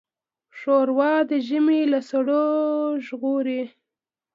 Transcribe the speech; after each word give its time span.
ښوروا 0.57 1.13
د 1.29 1.31
ژمي 1.47 1.81
له 1.91 1.99
سړو 2.09 2.43
ژغوري. 3.05 3.61